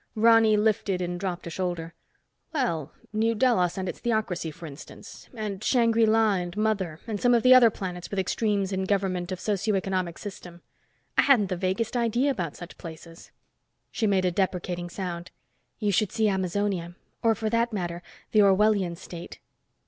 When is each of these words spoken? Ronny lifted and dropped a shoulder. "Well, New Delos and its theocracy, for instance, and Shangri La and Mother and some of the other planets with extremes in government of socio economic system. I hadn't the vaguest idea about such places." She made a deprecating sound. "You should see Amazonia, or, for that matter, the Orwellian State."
Ronny 0.15 0.57
lifted 0.57 0.99
and 0.99 1.19
dropped 1.19 1.45
a 1.45 1.51
shoulder. 1.51 1.93
"Well, 2.53 2.91
New 3.13 3.35
Delos 3.35 3.77
and 3.77 3.87
its 3.87 3.99
theocracy, 3.99 4.49
for 4.49 4.65
instance, 4.65 5.29
and 5.35 5.63
Shangri 5.63 6.07
La 6.07 6.37
and 6.37 6.57
Mother 6.57 6.99
and 7.05 7.21
some 7.21 7.35
of 7.35 7.43
the 7.43 7.53
other 7.53 7.69
planets 7.69 8.09
with 8.09 8.17
extremes 8.17 8.71
in 8.71 8.85
government 8.85 9.31
of 9.31 9.39
socio 9.39 9.75
economic 9.75 10.17
system. 10.17 10.63
I 11.19 11.21
hadn't 11.21 11.49
the 11.49 11.55
vaguest 11.55 11.95
idea 11.95 12.31
about 12.31 12.55
such 12.55 12.79
places." 12.79 13.29
She 13.91 14.07
made 14.07 14.25
a 14.25 14.31
deprecating 14.31 14.89
sound. 14.89 15.29
"You 15.77 15.91
should 15.91 16.11
see 16.11 16.27
Amazonia, 16.27 16.95
or, 17.21 17.35
for 17.35 17.51
that 17.51 17.71
matter, 17.71 18.01
the 18.31 18.39
Orwellian 18.41 18.95
State." 18.97 19.37